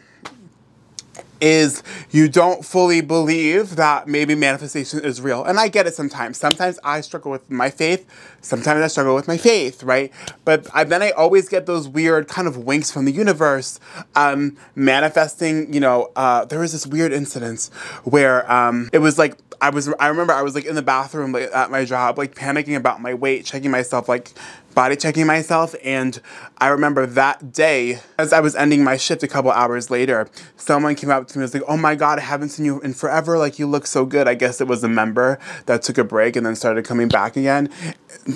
is 1.42 1.84
you 2.12 2.30
don't 2.30 2.64
fully 2.64 3.02
believe 3.02 3.76
that 3.76 4.08
maybe 4.08 4.36
manifestation 4.36 5.04
is 5.04 5.20
real. 5.20 5.44
And 5.44 5.60
I 5.60 5.68
get 5.68 5.88
it 5.88 5.96
sometimes. 5.96 6.38
Sometimes 6.38 6.80
I 6.84 7.02
struggle 7.02 7.32
with 7.32 7.50
my 7.50 7.70
faith. 7.70 8.08
Sometimes 8.42 8.82
I 8.84 8.88
struggle 8.88 9.16
with 9.16 9.28
my 9.28 9.38
faith, 9.38 9.84
right? 9.84 10.12
But 10.46 10.68
I, 10.74 10.84
then 10.84 11.02
I 11.02 11.12
always 11.12 11.50
get 11.50 11.66
those 11.66 11.88
weird 11.88 12.28
kind 12.28 12.48
of 12.48 12.58
winks 12.58 12.92
from 12.92 13.06
the 13.06 13.12
universe, 13.12 13.80
um, 14.16 14.58
manifesting. 14.76 15.74
You 15.74 15.80
know, 15.80 16.12
uh, 16.16 16.46
there 16.46 16.60
was 16.60 16.72
this 16.72 16.86
weird 16.88 17.12
incident 17.12 17.70
where 18.04 18.50
um, 18.52 18.90
it 18.94 19.00
was 19.00 19.18
like 19.18 19.36
I 19.62 19.70
was. 19.70 19.94
I 20.00 20.08
remember 20.08 20.34
I 20.34 20.42
was 20.42 20.56
like 20.56 20.66
in 20.66 20.76
the 20.76 20.82
bathroom 20.82 21.32
like, 21.32 21.52
at 21.54 21.70
my 21.70 21.86
job, 21.86 22.18
like 22.18 22.36
panicking 22.36 22.76
about 22.76 23.02
my 23.02 23.14
weight, 23.14 23.46
checking 23.46 23.70
myself, 23.70 24.10
like 24.10 24.32
body 24.74 24.96
checking 24.96 25.26
myself. 25.26 25.76
And 25.84 26.20
I 26.58 26.68
remember 26.68 27.06
that 27.06 27.54
day, 27.54 28.00
as 28.18 28.34
I 28.34 28.40
was 28.40 28.56
ending 28.56 28.84
my 28.84 28.98
shift 28.98 29.24
a 29.24 29.28
couple 29.28 29.52
hours 29.52 29.90
later, 29.90 30.30
someone 30.58 30.96
came 30.96 31.10
up 31.10 31.28
to 31.28 31.38
me 31.38 31.44
and 31.44 31.52
was 31.52 31.54
like, 31.54 31.64
Oh 31.68 31.78
my 31.78 31.96
God, 31.96 32.20
I 32.20 32.22
haven't 32.22 32.50
seen 32.50 32.66
you 32.66 32.82
in 32.82 32.94
forever. 32.94 33.38
Like, 33.38 33.60
you 33.60 33.68
look 33.68 33.88
so 33.88 34.06
good. 34.06 34.28
I 34.28 34.34
guess 34.34 34.62
it 34.62 34.68
was 34.68 34.84
a 34.84 34.90
member 34.90 35.40
that 35.66 35.82
took 35.82 35.98
a 35.98 36.04
break 36.04 36.36
and 36.36 36.46
then 36.46 36.56
started 36.56 36.86
coming 36.86 37.08
back 37.08 37.36
again. 37.36 37.70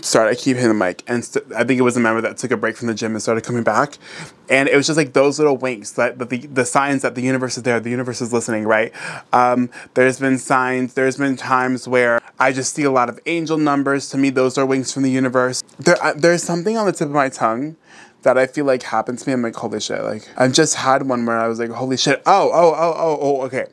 Sorry, 0.01 0.31
I 0.31 0.36
keep 0.36 0.55
hitting 0.55 0.69
the 0.69 0.86
mic. 0.86 1.03
And 1.07 1.24
st- 1.24 1.51
I 1.53 1.63
think 1.63 1.79
it 1.79 1.83
was 1.83 1.98
a 1.98 2.00
member 2.00 2.21
that 2.21 2.38
took 2.38 2.51
a 2.51 2.57
break 2.57 2.77
from 2.77 2.88
the 2.88 2.93
gym 2.93 3.13
and 3.13 3.21
started 3.21 3.43
coming 3.43 3.63
back. 3.63 3.98
And 4.50 4.69
it 4.69 4.75
was 4.75 4.88
just 4.88 4.98
like 4.98 5.13
those 5.13 5.39
little 5.39 5.57
winks 5.57 5.91
that, 5.91 6.19
that 6.19 6.29
the, 6.29 6.45
the 6.48 6.65
signs 6.65 7.01
that 7.01 7.15
the 7.15 7.21
universe 7.21 7.57
is 7.57 7.63
there, 7.63 7.79
the 7.79 7.89
universe 7.89 8.21
is 8.21 8.31
listening, 8.31 8.65
right? 8.65 8.91
Um, 9.33 9.69
there's 9.93 10.19
been 10.19 10.38
signs, 10.38 10.93
there's 10.93 11.17
been 11.17 11.36
times 11.36 11.88
where 11.88 12.19
I 12.39 12.51
just 12.51 12.74
see 12.75 12.83
a 12.83 12.91
lot 12.91 13.09
of 13.09 13.19
angel 13.25 13.57
numbers. 13.57 14.09
To 14.09 14.17
me, 14.17 14.29
those 14.29 14.57
are 14.57 14.65
winks 14.65 14.91
from 14.91 15.03
the 15.03 15.12
universe. 15.12 15.63
There, 15.79 16.01
uh, 16.03 16.13
there's 16.25 16.44
something 16.44 16.75
on 16.75 16.88
the 16.88 16.91
tip 16.91 17.08
of 17.08 17.13
my 17.13 17.29
tongue 17.29 17.77
that 18.24 18.36
I 18.36 18.48
feel 18.48 18.65
like 18.65 18.82
happens 18.82 19.22
to 19.24 19.29
me. 19.29 19.34
I'm 19.34 19.44
like, 19.44 19.55
holy 19.55 19.79
shit. 19.79 20.03
Like, 20.03 20.27
I've 20.36 20.53
just 20.53 20.75
had 20.75 21.08
one 21.08 21.24
where 21.25 21.38
I 21.38 21.48
was 21.48 21.60
like, 21.60 21.70
holy 21.70 21.98
shit. 21.98 22.24
Oh, 22.25 22.50
oh, 22.51 22.74
oh, 22.75 22.94
oh, 22.98 23.17
oh, 23.22 23.41
okay. 23.44 23.67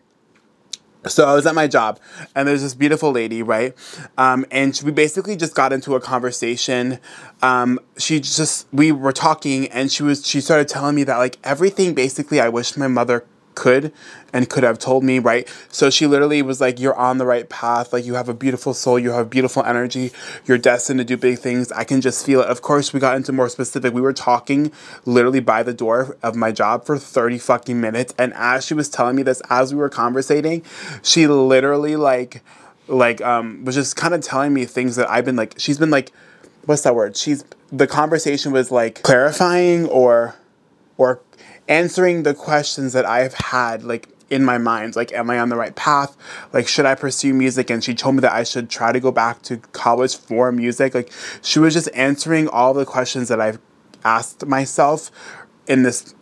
So 1.06 1.26
I 1.26 1.34
was 1.34 1.46
at 1.46 1.54
my 1.54 1.66
job, 1.66 1.98
and 2.36 2.46
there's 2.46 2.62
this 2.62 2.74
beautiful 2.74 3.10
lady, 3.10 3.42
right? 3.42 3.74
Um, 4.18 4.44
and 4.52 4.78
we 4.84 4.92
basically 4.92 5.34
just 5.34 5.54
got 5.54 5.72
into 5.72 5.96
a 5.96 6.00
conversation. 6.00 7.00
Um, 7.40 7.80
she 7.96 8.20
just 8.20 8.68
we 8.72 8.92
were 8.92 9.12
talking, 9.12 9.66
and 9.68 9.90
she 9.90 10.04
was 10.04 10.24
she 10.24 10.40
started 10.40 10.68
telling 10.68 10.94
me 10.94 11.02
that 11.04 11.16
like 11.16 11.38
everything 11.42 11.94
basically 11.94 12.38
I 12.38 12.50
wish 12.50 12.76
my 12.76 12.86
mother 12.86 13.24
could 13.54 13.92
and 14.32 14.48
could 14.48 14.62
have 14.62 14.78
told 14.78 15.04
me, 15.04 15.18
right? 15.18 15.48
So 15.68 15.90
she 15.90 16.06
literally 16.06 16.42
was 16.42 16.60
like, 16.60 16.80
You're 16.80 16.94
on 16.94 17.18
the 17.18 17.26
right 17.26 17.48
path. 17.48 17.92
Like, 17.92 18.04
you 18.04 18.14
have 18.14 18.28
a 18.28 18.34
beautiful 18.34 18.74
soul. 18.74 18.98
You 18.98 19.10
have 19.10 19.30
beautiful 19.30 19.62
energy. 19.64 20.12
You're 20.46 20.58
destined 20.58 20.98
to 20.98 21.04
do 21.04 21.16
big 21.16 21.38
things. 21.38 21.70
I 21.72 21.84
can 21.84 22.00
just 22.00 22.24
feel 22.24 22.40
it. 22.40 22.48
Of 22.48 22.62
course, 22.62 22.92
we 22.92 23.00
got 23.00 23.16
into 23.16 23.32
more 23.32 23.48
specific. 23.48 23.92
We 23.92 24.00
were 24.00 24.12
talking 24.12 24.72
literally 25.04 25.40
by 25.40 25.62
the 25.62 25.74
door 25.74 26.16
of 26.22 26.34
my 26.34 26.52
job 26.52 26.86
for 26.86 26.98
30 26.98 27.38
fucking 27.38 27.80
minutes. 27.80 28.14
And 28.18 28.32
as 28.34 28.64
she 28.64 28.74
was 28.74 28.88
telling 28.88 29.16
me 29.16 29.22
this, 29.22 29.42
as 29.50 29.74
we 29.74 29.80
were 29.80 29.90
conversating, 29.90 30.62
she 31.02 31.26
literally, 31.26 31.96
like, 31.96 32.42
like, 32.88 33.20
um, 33.20 33.64
was 33.64 33.74
just 33.74 33.96
kind 33.96 34.14
of 34.14 34.22
telling 34.22 34.54
me 34.54 34.64
things 34.64 34.96
that 34.96 35.10
I've 35.10 35.24
been 35.24 35.36
like, 35.36 35.54
she's 35.58 35.78
been 35.78 35.90
like, 35.90 36.12
what's 36.64 36.82
that 36.82 36.94
word? 36.94 37.16
She's, 37.16 37.44
the 37.70 37.86
conversation 37.86 38.52
was 38.52 38.70
like 38.70 39.02
clarifying 39.02 39.86
or, 39.86 40.36
or 40.96 41.20
answering 41.72 42.22
the 42.22 42.34
questions 42.34 42.92
that 42.92 43.06
I've 43.06 43.34
had, 43.34 43.82
like, 43.82 44.08
in 44.32 44.42
my 44.42 44.56
mind 44.56 44.96
like 44.96 45.12
am 45.12 45.28
i 45.28 45.38
on 45.38 45.50
the 45.50 45.56
right 45.56 45.76
path? 45.76 46.16
Like 46.54 46.66
should 46.66 46.86
i 46.86 46.94
pursue 46.94 47.34
music? 47.34 47.68
And 47.68 47.84
she 47.84 47.94
told 47.94 48.14
me 48.14 48.22
that 48.22 48.32
i 48.32 48.44
should 48.44 48.70
try 48.70 48.90
to 48.90 48.98
go 48.98 49.12
back 49.12 49.42
to 49.42 49.58
college 49.72 50.16
for 50.16 50.50
music. 50.50 50.94
Like 50.94 51.12
she 51.42 51.58
was 51.58 51.74
just 51.74 51.90
answering 51.92 52.48
all 52.48 52.72
the 52.72 52.86
questions 52.86 53.28
that 53.28 53.42
i've 53.42 53.58
asked 54.04 54.46
myself 54.46 55.10
in 55.68 55.84
this 55.84 56.14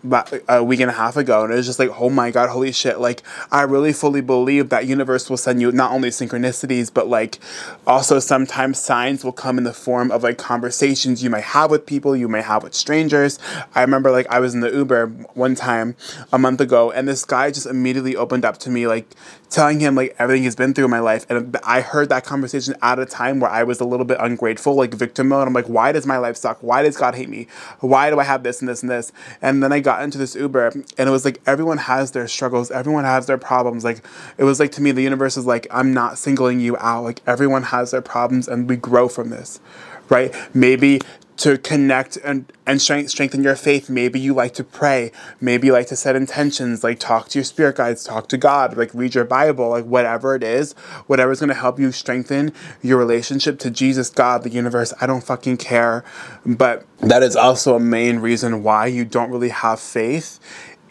a 0.49 0.63
week 0.63 0.81
and 0.81 0.91
a 0.91 0.95
half 0.95 1.17
ago 1.17 1.45
and 1.45 1.53
it 1.53 1.57
was 1.57 1.65
just 1.65 1.79
like 1.79 1.91
oh 1.99 2.11
my 2.11 2.31
god 2.31 2.51
holy 2.51 2.73
shit. 2.73 3.01
Like 3.01 3.23
i 3.51 3.63
really 3.63 3.93
fully 3.93 4.21
believe 4.21 4.69
that 4.69 4.87
universe 4.87 5.31
will 5.31 5.39
send 5.39 5.63
you 5.63 5.73
not 5.73 5.93
only 5.93 6.11
synchronicities 6.11 6.93
but 6.93 7.09
like 7.09 7.39
also 7.87 8.19
sometimes 8.19 8.79
signs 8.79 9.25
will 9.25 9.33
come 9.33 9.57
in 9.57 9.65
the 9.65 9.73
form 9.73 10.11
of 10.11 10.23
like 10.23 10.37
conversations 10.37 11.23
you 11.23 11.31
might 11.31 11.45
have 11.45 11.71
with 11.71 11.87
people 11.87 12.15
you 12.15 12.29
may 12.29 12.43
have 12.43 12.63
with 12.63 12.75
strangers. 12.75 13.39
I 13.75 13.81
remember 13.81 14.11
like 14.11 14.27
i 14.29 14.39
was 14.41 14.55
in 14.55 14.61
the 14.61 14.71
uber 14.71 15.07
one 15.35 15.55
time 15.55 15.97
a 16.33 16.39
month 16.39 16.61
ago 16.61 16.91
and 16.91 17.09
this 17.09 17.25
guy 17.25 17.51
just 17.51 17.67
immediately 17.67 18.17
opened 18.17 18.45
up 18.45 18.59
to 18.59 18.71
me 18.71 18.87
like 18.87 19.07
telling 19.49 19.81
him 19.81 19.95
like 19.95 20.15
everything 20.19 20.43
he's 20.43 20.55
been 20.55 20.75
through 20.75 20.85
in 20.85 20.91
my 20.91 21.01
life 21.01 21.25
and 21.31 21.57
i 21.65 21.81
heard 21.81 22.09
that 22.11 22.25
conversation 22.25 22.75
at 22.83 22.99
a 22.99 23.07
time 23.07 23.41
where 23.41 23.51
i 23.51 23.63
was 23.63 23.81
a 23.81 23.85
little 23.85 24.07
bit 24.07 24.19
ungrateful 24.21 24.75
like 24.75 24.93
victim 24.93 25.29
mode. 25.29 25.49
I'm 25.49 25.55
like 25.55 25.69
why 25.69 25.93
does 25.93 26.07
my 26.07 26.19
life 26.19 26.37
suck? 26.37 26.59
Why 26.63 26.83
does 26.83 26.97
god 26.97 27.15
hate 27.15 27.31
me? 27.31 27.47
Why 27.81 28.11
do 28.11 28.21
i 28.21 28.25
have 28.25 28.43
this 28.43 28.61
and 28.61 28.69
this 28.69 28.83
and 28.83 28.91
this 28.91 29.13
and 29.43 29.63
then 29.63 29.73
I 29.73 29.81
got 29.81 30.03
into 30.03 30.19
this 30.19 30.35
Uber 30.35 30.69
and 30.69 31.09
it 31.09 31.11
was 31.11 31.25
like 31.25 31.41
everyone 31.47 31.79
has 31.79 32.13
their 32.13 32.29
struggles, 32.29 32.71
everyone 32.71 33.05
has 33.05 33.27
their 33.27 33.39
problems. 33.39 33.85
Like 33.85 34.05
it 34.39 34.45
was 34.45 34.61
like 34.61 34.73
to 34.73 34.83
me, 34.83 34.93
the 34.93 35.03
universe 35.03 35.37
is 35.37 35.47
like, 35.47 35.67
I'm 35.71 35.93
not 35.93 36.19
singling 36.19 36.61
you 36.61 36.77
out. 36.79 37.05
Like 37.05 37.21
everyone 37.27 37.65
has 37.65 37.91
their 37.91 38.03
problems 38.03 38.49
and 38.49 38.69
we 38.69 38.77
grow 38.77 39.09
from 39.09 39.31
this. 39.31 39.61
Right? 40.09 40.35
Maybe 40.55 41.01
to 41.41 41.57
connect 41.57 42.19
and, 42.19 42.53
and 42.67 42.83
strengthen 42.83 43.43
your 43.43 43.57
faith. 43.57 43.89
Maybe 43.89 44.21
you 44.21 44.35
like 44.35 44.53
to 44.55 44.65
pray. 44.65 45.11
Maybe 45.41 45.69
you 45.69 45.73
like 45.73 45.87
to 45.87 45.97
set 45.97 46.15
intentions, 46.15 46.85
like 46.85 46.99
talk 46.99 47.31
to 47.31 47.39
your 47.39 47.45
spirit 47.45 47.77
guides, 47.77 48.05
talk 48.05 48.29
to 48.29 48.37
God, 48.37 48.77
like 48.77 48.93
read 48.93 49.15
your 49.15 49.25
Bible, 49.25 49.71
like 49.71 49.87
whatever 49.87 50.35
it 50.35 50.43
is, 50.43 50.75
whatever's 51.07 51.41
going 51.41 51.49
to 51.49 51.55
help 51.55 51.79
you 51.79 51.93
strengthen 51.93 52.53
your 52.83 52.99
relationship 52.99 53.59
to 53.61 53.71
Jesus, 53.71 54.11
God, 54.11 54.43
the 54.43 54.51
universe. 54.51 54.93
I 55.01 55.07
don't 55.07 55.25
fucking 55.25 55.57
care. 55.57 56.05
But 56.45 56.85
that 56.99 57.23
is 57.23 57.37
also 57.37 57.75
a 57.75 57.81
main 57.81 58.19
reason 58.19 58.63
why 58.63 58.87
you 58.87 59.07
don't 59.07 59.31
really 59.31 59.49
have 59.49 59.81
faith 59.81 60.39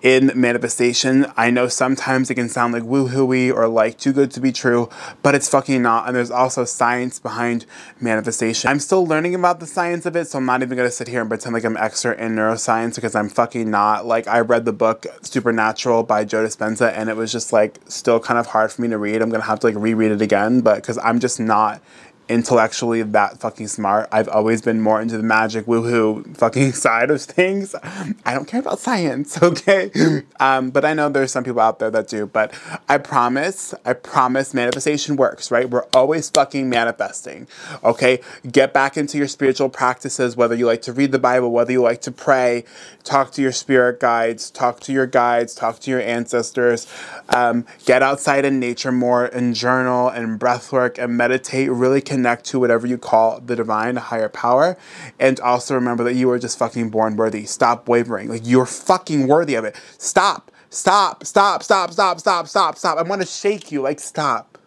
in 0.02 0.32
manifestation. 0.36 1.26
I 1.36 1.50
know 1.50 1.68
sometimes 1.68 2.30
it 2.30 2.36
can 2.36 2.50
sound 2.50 2.74
like 2.74 2.84
woo-hooey 2.84 3.52
or 3.52 3.68
like 3.68 3.98
too 3.98 4.14
good 4.14 4.32
to 4.32 4.40
be 4.40 4.52
true, 4.52 4.90
but 5.22 5.36
it's 5.36 5.50
fucking 5.50 5.82
not. 5.82 6.08
And 6.08 6.16
there's 6.16 6.32
also 6.32 6.66
science 6.66 7.20
behind 7.20 7.66
manifestation. 8.00 8.70
I'm 8.70 8.80
still 8.80 9.06
learning 9.06 9.36
about 9.36 9.60
the 9.60 9.68
science 9.68 10.06
of 10.06 10.16
it, 10.16 10.26
so 10.26 10.38
I'm 10.38 10.46
not 10.46 10.62
even 10.62 10.78
gonna 10.78 10.92
sit 10.92 11.08
here 11.08 11.22
and 11.22 11.30
pretend 11.30 11.54
like 11.54 11.66
I'm 11.66 11.78
expert 11.78 12.14
in 12.14 12.36
neuroscience 12.36 12.96
because 12.96 13.16
I'm 13.16 13.30
fucking 13.30 13.70
not. 13.70 14.06
Like 14.06 14.28
I 14.28 14.40
read 14.40 14.66
the 14.66 14.74
book 14.74 15.06
Supernatural 15.22 16.04
by 16.04 16.24
Joe 16.26 16.46
Dispenza 16.46 16.92
and 16.94 17.10
it 17.10 17.16
was 17.16 17.32
just 17.32 17.52
like 17.52 17.80
still 17.88 18.20
kind 18.20 18.40
of 18.40 18.48
hard 18.48 18.72
for 18.72 18.82
me 18.82 18.88
to 18.90 18.98
read. 18.98 19.22
I'm 19.22 19.30
gonna 19.30 19.44
have 19.44 19.60
to 19.62 19.68
like 19.68 19.76
reread 19.76 20.12
it 20.12 20.22
again, 20.22 20.62
but 20.62 20.76
because 20.76 20.98
I'm 21.00 21.20
just 21.20 21.40
not 21.40 21.82
intellectually 22.30 23.02
that 23.02 23.40
fucking 23.40 23.68
smart. 23.68 24.08
I've 24.12 24.30
always 24.30 24.62
been 24.62 24.80
more 24.80 25.02
into 25.02 25.18
the 25.18 25.24
magic 25.24 25.66
woohoo 25.66 26.38
fucking 26.38 26.74
side 26.86 27.10
of 27.10 27.22
things. 27.22 27.76
I 28.24 28.34
don't 28.34 28.46
care 28.46 28.60
about 28.60 28.80
science, 28.80 29.42
okay? 29.44 30.24
Um, 30.40 30.70
but 30.70 30.86
I 30.86 30.94
know 30.94 31.10
there's 31.10 31.32
some 31.32 31.44
people 31.44 31.60
out 31.60 31.80
there 31.80 31.90
that 31.90 32.08
do. 32.08 32.28
But 32.28 32.54
I 32.88 33.00
promise, 33.00 33.74
I 33.84 33.94
promise 33.94 34.54
manifestation 34.54 35.16
works, 35.16 35.50
right? 35.50 35.68
We're 35.68 35.88
always 35.94 36.30
fucking 36.30 36.70
manifesting, 36.70 37.48
okay? 37.84 38.20
Get 38.50 38.74
back 38.74 38.96
into 38.96 39.18
your 39.18 39.28
spiritual 39.28 39.70
practices, 39.70 40.38
whether 40.38 40.54
you 40.54 40.68
like 40.68 40.84
to 40.84 40.94
read 40.94 41.12
the 41.12 41.20
Bible, 41.20 41.52
whether 41.52 41.72
you 41.72 41.82
like 41.82 42.02
to 42.02 42.12
pray, 42.12 42.64
talk 43.04 43.32
to 43.32 43.42
your 43.42 43.52
spirit 43.52 44.00
guides, 44.00 44.52
talk 44.52 44.80
to 44.82 44.94
your 44.94 45.08
guides, 45.08 45.56
talk 45.56 45.80
to 45.80 45.90
your 45.90 46.02
ancestors, 46.02 46.86
um, 47.30 47.66
get 47.86 48.04
outside 48.04 48.46
in 48.46 48.60
nature 48.60 48.92
more 48.92 49.26
and 49.26 49.56
journal 49.56 50.10
and 50.10 50.38
breath 50.38 50.72
work 50.72 51.00
and 51.00 51.18
meditate. 51.18 51.72
Really 51.72 52.02
connect 52.02 52.19
connect 52.20 52.44
to 52.44 52.60
whatever 52.60 52.86
you 52.86 52.98
call 52.98 53.40
the 53.40 53.56
divine 53.56 53.96
higher 53.96 54.28
power. 54.28 54.78
And 55.20 55.40
also 55.40 55.74
remember 55.74 56.04
that 56.04 56.16
you 56.16 56.30
are 56.32 56.40
just 56.40 56.60
fucking 56.60 56.90
born 56.90 57.16
worthy. 57.16 57.46
Stop 57.46 57.88
wavering. 57.88 58.28
Like 58.28 58.42
you're 58.44 58.66
fucking 58.66 59.28
worthy 59.28 59.56
of 59.56 59.64
it. 59.64 59.80
Stop. 59.98 60.52
Stop. 60.70 61.26
Stop. 61.26 61.64
Stop. 61.64 61.94
Stop. 61.94 62.20
Stop. 62.20 62.48
Stop. 62.48 62.78
Stop. 62.78 62.98
I 62.98 63.04
want 63.04 63.22
to 63.22 63.28
shake 63.28 63.72
you. 63.72 63.82
Like 63.82 64.02
stop. 64.02 64.58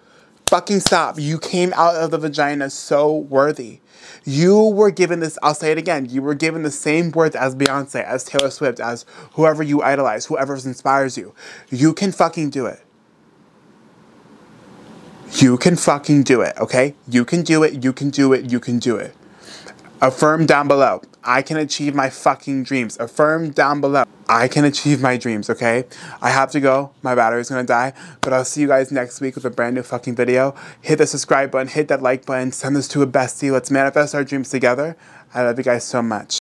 Fucking 0.47 0.81
stop. 0.81 1.19
You 1.19 1.39
came 1.39 1.73
out 1.75 1.95
of 1.95 2.11
the 2.11 2.19
vagina 2.19 2.71
so 2.71 3.15
worthy. 3.15 3.81
You 4.25 4.59
were 4.69 4.91
given 4.91 5.21
this, 5.21 5.39
I'll 5.43 5.55
say 5.55 5.73
it 5.73 5.79
again, 5.79 6.07
you 6.11 6.21
were 6.21 6.35
given 6.35 6.63
the 6.63 6.71
same 6.71 7.11
worth 7.13 7.35
as 7.35 7.55
Beyonce, 7.55 8.05
as 8.05 8.25
Taylor 8.25 8.51
Swift, 8.51 8.79
as 8.79 9.07
whoever 9.35 9.63
you 9.63 9.81
idolize, 9.81 10.27
whoever 10.27 10.55
inspires 10.55 11.17
you. 11.17 11.35
You 11.71 11.95
can 11.95 12.13
fucking 12.13 12.51
do 12.51 12.67
it. 12.67 12.81
You 15.35 15.57
can 15.57 15.77
fucking 15.77 16.25
do 16.25 16.43
it, 16.43 16.57
okay? 16.59 16.95
You 17.09 17.25
can 17.25 17.43
do 17.43 17.63
it, 17.63 17.83
you 17.83 17.93
can 17.93 18.11
do 18.11 18.35
it, 18.35 18.51
you 18.51 18.61
can 18.61 18.79
do 18.79 18.97
it. 18.97 19.15
Affirm 20.03 20.45
down 20.45 20.69
below. 20.69 21.01
I 21.25 21.41
can 21.41 21.57
achieve 21.57 21.95
my 21.95 22.11
fucking 22.11 22.65
dreams. 22.65 22.99
Affirm 22.99 23.51
down 23.51 23.81
below. 23.81 24.05
I 24.29 24.47
can 24.49 24.65
achieve 24.65 25.01
my 25.01 25.17
dreams, 25.17 25.49
okay? 25.49 25.85
I 26.21 26.31
have 26.31 26.51
to 26.51 26.61
go. 26.61 26.91
My 27.03 27.15
battery's 27.15 27.49
gonna 27.49 27.65
die. 27.65 27.93
But 28.21 28.33
I'll 28.33 28.45
see 28.45 28.61
you 28.61 28.67
guys 28.69 28.93
next 28.93 29.21
week 29.21 29.35
with 29.35 29.45
a 29.45 29.51
brand 29.51 29.75
new 29.75 29.83
fucking 29.83 30.17
video. 30.17 30.55
Hit 30.81 30.99
the 30.99 31.07
subscribe 31.07 31.51
button, 31.51 31.69
hit 31.69 31.89
that 31.89 32.03
like 32.03 32.27
button, 32.27 32.53
send 32.53 32.77
this 32.77 32.89
to 32.89 33.03
a 33.03 33.07
bestie. 33.07 33.51
Let's 33.51 33.71
manifest 33.71 34.15
our 34.15 34.25
dreams 34.25 34.51
together. 34.51 34.97
I 35.33 35.43
love 35.45 35.57
you 35.57 35.65
guys 35.65 35.85
so 35.85 36.03
much. 36.03 36.31